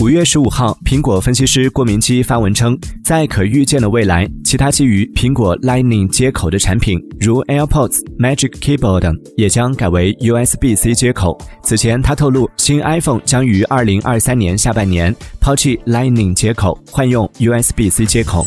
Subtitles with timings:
[0.00, 11.36] 五月十五号苹果分析师郭明基发文称在可预见的未来其他基于苹果 lightning 接口的产品如 airpods magic keyboard 等也将改为 usb c 接口。
[11.64, 18.46] 此前他透露新 iphone 将于二零二三年下半年抛弃 lightning 接口换用 usb c 接口。